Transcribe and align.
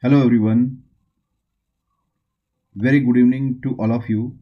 Hello, 0.00 0.24
everyone. 0.24 0.84
Very 2.76 3.00
good 3.00 3.16
evening 3.16 3.58
to 3.64 3.74
all 3.80 3.90
of 3.90 4.08
you. 4.08 4.38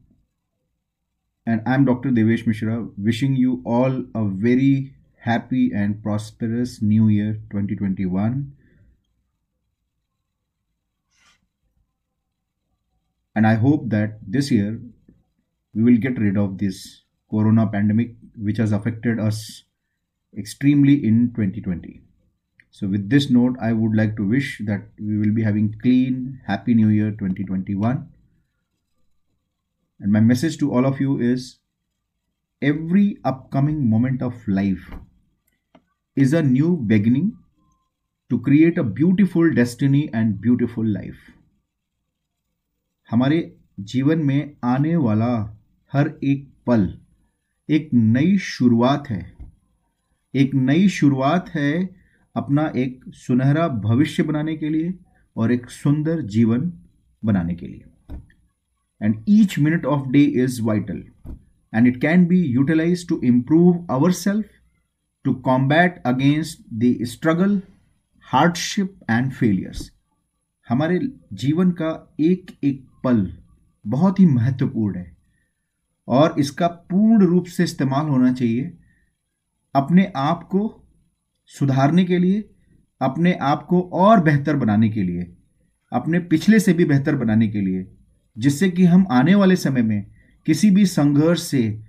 And 1.47 1.63
I'm 1.65 1.87
Dr. 1.87 2.11
Devesh 2.11 2.47
Mishra, 2.47 2.89
wishing 2.99 3.37
you 3.37 3.63
all 3.65 4.05
a 4.15 4.27
very 4.27 4.93
happy 5.19 5.73
and 5.75 6.03
prosperous 6.03 6.83
New 6.83 7.09
Year 7.09 7.41
2021. 7.51 8.53
And 13.35 13.47
I 13.47 13.55
hope 13.55 13.89
that 13.89 14.19
this 14.27 14.51
year 14.51 14.79
we 15.73 15.83
will 15.83 15.97
get 15.97 16.19
rid 16.19 16.37
of 16.37 16.59
this 16.59 17.05
corona 17.31 17.67
pandemic 17.67 18.15
which 18.37 18.59
has 18.59 18.73
affected 18.73 19.19
us 19.19 19.63
extremely 20.37 21.03
in 21.03 21.33
2020. 21.35 22.06
So, 22.77 22.87
with 22.87 23.09
this 23.09 23.31
note, 23.31 23.57
I 23.59 23.73
would 23.73 23.97
like 23.97 24.17
to 24.17 24.29
wish 24.29 24.61
that 24.67 24.83
we 24.99 25.17
will 25.17 25.33
be 25.33 25.43
having 25.43 25.75
clean, 25.81 26.41
happy 26.47 26.75
new 26.75 26.89
year 26.89 27.11
2021. 27.11 28.07
And 30.01 30.13
my 30.13 30.21
message 30.21 30.59
to 30.59 30.71
all 30.71 30.85
of 30.85 31.01
you 31.01 31.19
is 31.19 31.57
every 32.61 33.17
upcoming 33.25 33.89
moment 33.89 34.21
of 34.21 34.35
life 34.47 34.93
is 36.17 36.35
a 36.35 36.43
new 36.43 36.77
beginning 36.77 37.33
to 38.29 38.41
create 38.41 38.77
a 38.77 38.85
beautiful 38.85 39.51
destiny 39.55 40.11
and 40.13 40.39
beautiful 40.39 40.85
life. 40.85 41.33
हमारे 43.11 43.41
जीवन 43.81 44.19
में 44.19 44.57
आने 44.65 44.97
वाला 44.97 45.35
हर 45.93 46.19
एक 46.25 46.49
पल 46.67 46.89
एक 47.71 47.91
नई 47.95 48.39
शुरुआत 48.39 49.09
है 49.11 49.25
एक 50.35 50.55
नई 50.55 50.89
शुरुआत 50.89 51.49
है 51.49 51.71
अपना 52.37 52.71
एक 52.77 53.05
सुनहरा 53.17 53.67
भविष्य 53.69 54.23
बनाने 54.23 54.57
के 54.57 54.69
लिए 54.69 54.95
और 55.37 55.53
एक 55.53 55.71
सुंदर 55.71 56.21
जीवन 56.29 56.73
बनाने 57.23 57.55
के 57.55 57.67
लिए। 57.67 57.85
And 59.01 59.25
each 59.29 59.59
minute 59.59 59.87
of 59.87 60.09
day 60.09 60.23
is 60.43 60.61
vital 60.63 61.03
and 61.73 61.87
it 61.87 62.01
can 62.01 62.27
be 62.27 62.41
utilise 62.43 63.09
to 63.09 63.21
improve 63.25 63.87
our 63.91 64.13
self 64.13 64.47
to 65.25 65.35
combat 65.35 66.03
against 66.07 66.63
the 66.75 66.97
struggle 67.07 67.61
hardship 68.25 68.99
and 69.11 69.33
failures 69.33 69.91
हमारे 70.69 71.01
जीवन 71.33 71.71
का 71.71 71.91
एक 72.21 72.51
एक 72.65 72.87
पल 73.05 73.27
बहुत 73.85 74.21
ही 74.21 74.27
महत्वपूर्ण 74.27 74.99
है, 74.99 75.17
और 76.09 76.35
इसका 76.39 76.67
पूर्ण 76.67 77.27
रूप 77.27 77.47
से 77.47 77.65
इस्तेमाल 77.65 78.07
होना 78.07 78.33
चाहिए 78.33 78.73
अपने 79.75 80.13
आप 80.17 80.43
को 80.45 80.61
सुधारने 81.47 82.05
के 82.05 82.19
लिए, 82.19 82.45
अपने 83.01 83.33
आप 83.33 83.67
को 83.67 83.81
और 83.93 84.23
बेहतर 84.23 84.57
बनाने 84.57 84.89
के 84.89 85.03
लिए, 85.03 85.27
अपने 85.93 86.19
पिछले 86.19 86.61
से 86.61 86.73
भी 86.73 86.85
बेहतर 86.85 87.15
बनाने 87.15 87.49
के 87.49 87.61
लिए, 87.61 87.87
जिससे 88.37 88.71
कि 88.71 88.85
हम 88.85 89.07
आने 89.11 89.35
वाले 89.35 89.57
समय 89.57 89.83
में 89.83 90.07
किसी 90.47 90.71
भी 90.71 90.87
संघर्ष 90.87 91.43
से, 91.43 91.83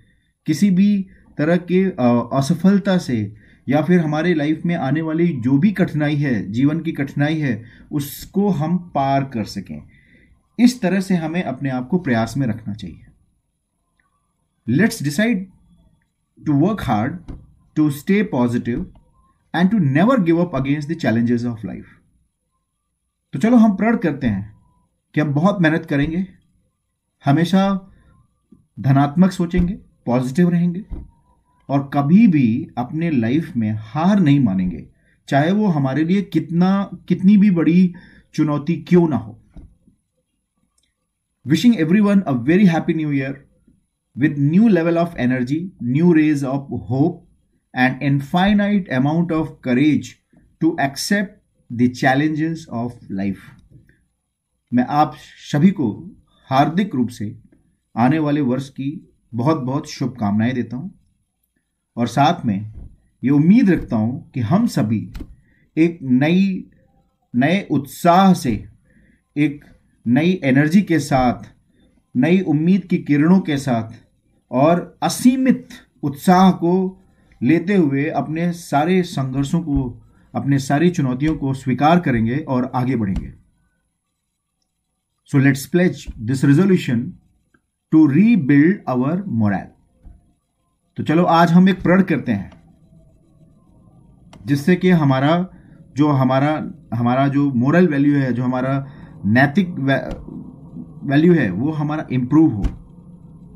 किसी 0.45 0.69
भी 0.71 1.07
तरह 1.37 1.57
के 1.57 1.83
असफलता 2.37 2.97
से, 2.97 3.35
या 3.69 3.81
फिर 3.81 3.99
हमारे 3.99 4.33
लाइफ 4.33 4.61
में 4.65 4.75
आने 4.75 5.01
वाली 5.01 5.27
जो 5.43 5.57
भी 5.57 5.71
कठिनाई 5.71 6.15
है, 6.15 6.51
जीवन 6.51 6.79
की 6.79 6.91
कठिनाई 6.91 7.39
है, 7.39 7.63
उसको 7.91 8.49
हम 8.49 8.77
पार 8.95 9.23
कर 9.23 9.43
सकें। 9.43 9.81
इस 10.59 10.81
तरह 10.81 10.99
से 10.99 11.15
हमें 11.15 11.43
अपने 11.43 11.69
आप 11.69 11.87
को 11.87 11.97
प्रयास 11.97 12.37
में 12.37 12.47
रखना 12.47 12.73
चाहिए। 12.73 13.05
Let's 14.67 15.03
decide 15.03 15.47
to 16.45 16.53
work 16.53 16.81
hard 16.81 17.17
to 17.75 17.89
stay 17.91 18.21
positive 18.23 18.93
and 19.57 19.69
to 19.71 19.77
never 19.79 20.21
give 20.21 20.41
up 20.41 20.55
against 20.55 20.89
the 20.89 20.97
challenges 20.97 21.45
of 21.45 21.65
life 21.67 21.85
तो 23.33 23.39
चलो 23.39 23.57
हम 23.57 23.75
प्रण 23.75 23.97
करते 23.97 24.27
हैं 24.27 24.55
कि 25.15 25.21
हम 25.21 25.33
बहुत 25.33 25.61
मेहनत 25.61 25.85
करेंगे, 25.85 26.25
हमेशा 27.23 27.63
धनात्मक 28.79 29.31
सोचेंगे 29.31 29.73
पॉजिटिव 30.05 30.49
रहेंगे, 30.49 30.83
और 31.69 31.89
कभी 31.93 32.27
भी 32.27 32.67
अपने 32.77 33.09
लाइफ 33.11 33.55
में 33.57 33.71
हार 33.77 34.19
नहीं 34.19 34.39
मानेंगे, 34.39 34.85
चाहे 35.27 35.51
वो 35.51 35.67
हमारे 35.67 36.03
लिए 36.03 36.21
कितना, 36.23 36.89
कितनी 37.07 37.37
भी 37.37 37.51
बड़ी 37.51 37.93
चुनौती 38.35 38.75
क्यों 38.87 39.07
ना 39.09 39.17
हो। 39.17 39.39
Wishing 41.45 41.79
everyone 42.01 42.21
a 42.21 42.31
very 42.31 42.65
happy 42.65 42.93
new 42.93 43.11
year 43.11 43.45
with 44.15 44.35
new 44.39 44.67
level 44.67 44.97
of 44.97 45.17
energy 45.17 45.59
new 45.83 46.13
rays 46.13 46.43
of 46.45 46.73
hope 46.83 47.26
an 47.75 47.99
infinite 48.01 48.85
amount 48.99 49.31
of 49.31 49.47
courage 49.67 50.07
to 50.63 50.75
accept 50.79 51.33
the 51.79 51.89
challenges 51.93 52.59
of 52.73 52.91
life. 53.11 53.43
मैं 54.73 54.85
आप 54.89 55.15
सभी 55.51 55.71
को 55.71 56.11
हार्दिक 56.49 56.95
रूप 56.95 57.09
से 57.09 57.37
आने 57.97 58.19
वाले 58.19 58.41
वर्ष 58.41 58.69
की 58.69 59.07
बहुत 59.33 59.57
बहुत 59.57 59.89
शुभकामनाएँ 59.89 60.53
देता 60.53 60.77
हूँ। 60.77 60.99
और 61.97 62.07
साथ 62.07 62.45
में 62.45 62.71
ये 63.23 63.29
उम्मीद 63.29 63.69
रखता 63.69 63.95
हूँ 63.95 64.31
कि 64.31 64.39
हम 64.39 64.67
सभी 64.67 65.13
एक 65.77 65.99
नई, 66.01 66.69
नए 67.35 67.67
उत्साह 67.71 68.33
से, 68.33 68.65
एक 69.37 69.65
नई 70.07 70.41
एनर्जी 70.43 70.81
के 70.81 70.99
साथ, 70.99 71.53
नई 72.15 72.41
उम्मीद 72.41 72.85
की 72.85 72.97
किरणों 72.97 73.39
के 73.39 73.57
साथ 73.57 73.91
और 74.51 74.97
असीमित 75.03 75.67
उत्साह 76.03 76.51
को 76.51 77.03
लेते 77.41 77.75
हुए 77.75 78.05
अपने 78.11 78.51
सारे 78.53 79.01
संघर्षों 79.03 79.61
को, 79.61 80.03
अपने 80.33 80.59
सारी 80.59 80.89
चुनौतियों 80.89 81.35
को 81.37 81.53
स्वीकार 81.53 81.99
करेंगे 81.99 82.37
और 82.39 82.71
आगे 82.75 82.95
बढ़ेंगे। 82.95 83.33
So 85.29 85.37
let's 85.37 85.65
pledge 85.65 86.05
this 86.19 86.43
resolution 86.45 87.01
to 87.91 88.05
rebuild 88.07 88.79
our 88.89 89.23
moral 89.27 89.67
तो 90.97 91.03
चलो, 91.03 91.23
आज 91.23 91.51
हम 91.51 91.69
एक 91.69 91.81
प्रण 91.83 92.01
करते 92.01 92.31
हैं, 92.31 92.51
जिससे 94.45 94.75
कि 94.75 94.89
हमारा 94.91 95.33
जो 95.97 96.07
हमारा 96.11 96.53
हमारा 96.93 97.27
जो 97.27 97.49
मोरल 97.53 97.87
वैल्यू 97.87 98.15
है, 98.15 98.31
जो 98.33 98.43
हमारा 98.43 98.85
नैतिक 99.25 99.69
वैल्यू 101.03 101.33
है, 101.33 101.49
वो 101.51 101.71
हमारा 101.71 102.07
इंप्रूव 102.11 102.53
हो। 102.53 102.63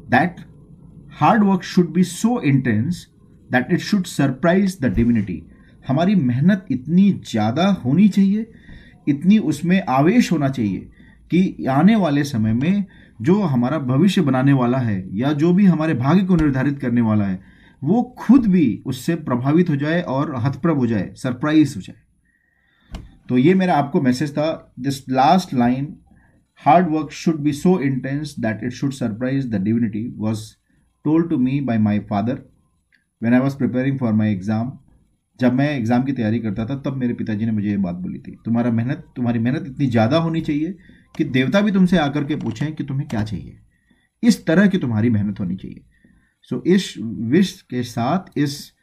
That 0.10 0.36
hard 1.14 1.44
work 1.44 1.64
should 1.64 1.92
be 1.94 2.04
so 2.04 2.40
intense 2.42 3.06
that 3.52 3.72
it 3.72 3.80
should 3.82 4.06
surprise 4.06 4.78
the 4.82 4.94
divinity 4.96 5.42
हमारी 5.88 6.16
मेहनत 6.16 6.66
इतनी 6.72 7.12
ज़्यादा 7.30 7.68
होनी 7.86 8.08
चाहिए, 8.10 8.52
इतनी 9.08 9.38
उसमें 9.40 9.82
आवेश 9.90 10.32
होना 10.32 10.50
चाहिए 10.50 10.90
कि 11.32 11.66
आने 11.70 11.96
वाले 11.96 12.24
समय 12.24 12.54
में 12.54 12.86
जो 13.22 13.40
हमारा 13.44 13.78
भविष्य 13.80 14.22
बनाने 14.22 14.54
वाला 14.54 14.78
है 14.80 15.04
या 15.18 15.32
जो 15.34 15.54
भी 15.54 15.66
हमारे 15.66 15.94
भाग्य 15.94 16.24
को 16.26 16.36
निर्धारित 16.36 16.80
करने 16.80 17.02
वाला 17.02 17.26
है, 17.26 17.40
वो 17.82 18.02
खुद 18.20 18.46
भी 18.48 18.82
उससे 18.86 19.16
प्रभावित 19.18 19.70
हो 19.70 19.76
जाए 19.76 20.02
और 20.04 20.36
हथप्रभ 20.38 20.78
हो 20.78 20.88
जाए 20.88 21.10
सरप्राइज़ 21.18 21.76
हो 21.76 21.82
जाए। 21.82 21.96
तो 23.30 23.38
ये 23.38 23.54
मेरा 23.54 23.76
आपको 23.76 24.02
मैसेज 24.02 24.32
था 24.32 24.74
this 24.80 24.98
last 25.10 25.54
line 25.54 25.94
hard 26.62 26.90
work 26.90 27.12
should 27.14 27.40
be 27.40 27.54
so 27.54 27.80
intense 27.82 28.36
that 28.40 28.64
it 28.64 28.72
should 28.74 28.92
surprise 28.94 29.48
the 29.50 29.62
divinity 29.64 30.08
was 30.18 30.42
told 31.06 31.30
to 31.30 31.38
me 31.38 31.60
by 31.62 31.78
my 31.80 32.00
father 32.10 32.42
when 33.22 33.34
I 33.34 33.40
was 33.40 33.58
preparing 33.58 34.00
for 34.00 34.14
my 34.14 34.32
exam 34.32 34.72
जब 35.40 35.54
मैं 35.54 35.70
exam 35.78 36.04
की 36.04 36.14
तैयारी 36.14 36.40
करता 36.40 36.66
था 36.66 36.76
तब 36.86 36.98
मेरे 36.98 37.14
पिताजी 37.14 37.46
ने 37.46 37.52
मुझे 37.52 37.70
ये 37.70 37.78
बात 37.78 37.96
बोली 37.96 38.20
थी 38.20 38.38
तुम्हारा 38.46 38.72
मेहनत 38.72 39.06
तुम्हारी 39.16 39.40
मेहनत 39.40 39.68
इतनी 39.68 39.88
ज़्यादा 39.88 40.18
होनी 40.18 40.42
चाहिए 40.42 40.76
कि 41.18 41.24
देवता 41.24 41.62
भी 41.62 41.72
तुमसे 41.72 41.98
आकर 41.98 42.24
के 42.24 42.36
पूछें 42.36 42.74
कि 42.76 42.84
तुम्हें 42.84 43.08
क्या 43.10 43.24
चाहिए। 43.24 43.58
इस 44.24 44.46
तरह 44.46 44.68
की 44.68 44.78
तुम्हारी 44.78 45.10
मेहनत 45.10 45.40
होनी 45.40 45.56
चाहिए। 45.56 45.82
सो 46.42 46.56
so, 46.56 46.68
इस 46.68 46.94
विश 47.32 47.62
के 47.62 47.84
साथ 47.84 48.38
इस 48.38 48.74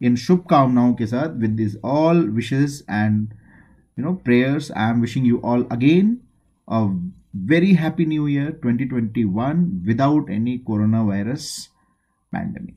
इन 0.00 0.16
शुभकामनाओं 0.16 0.94
के 0.94 1.06
साथ 1.06 1.36
with 1.36 1.50
this 1.50 1.76
all 1.84 2.28
wishes 2.30 2.84
and 2.90 3.28
you 3.98 4.04
know 4.04 4.14
prayers 4.24 4.70
I 4.72 4.90
am 4.90 5.00
wishing 5.00 5.26
you 5.26 5.40
all 5.44 5.66
again 5.72 6.16
a 6.68 6.80
very 7.50 7.72
happy 7.74 8.06
new 8.06 8.28
year 8.28 8.60
2021 8.66 9.64
without 9.86 10.30
any 10.30 10.58
corona 10.58 11.02
virus 11.02 11.48
pandemic 12.32 12.76